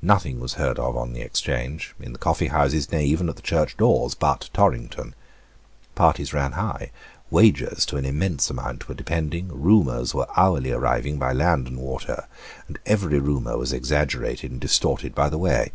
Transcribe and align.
Nothing 0.00 0.40
was 0.40 0.54
heard 0.54 0.78
of 0.78 0.96
on 0.96 1.12
the 1.12 1.20
exchange, 1.20 1.94
in 2.00 2.14
the 2.14 2.18
coffeehouses, 2.18 2.90
nay 2.90 3.04
even 3.04 3.28
at 3.28 3.36
the 3.36 3.42
church 3.42 3.76
doors, 3.76 4.14
but 4.14 4.48
Torrington. 4.54 5.14
Parties 5.94 6.32
ran 6.32 6.52
high; 6.52 6.92
wagers 7.30 7.84
to 7.84 7.98
an 7.98 8.06
immense 8.06 8.48
amount 8.48 8.88
were 8.88 8.94
depending; 8.94 9.48
rumours 9.48 10.14
were 10.14 10.28
hourly 10.34 10.72
arriving 10.72 11.18
by 11.18 11.34
land 11.34 11.66
and 11.66 11.76
water, 11.78 12.26
and 12.68 12.78
every 12.86 13.18
rumour 13.18 13.58
was 13.58 13.74
exaggerated 13.74 14.50
and 14.50 14.62
distorted 14.62 15.14
by 15.14 15.28
the 15.28 15.36
way. 15.36 15.72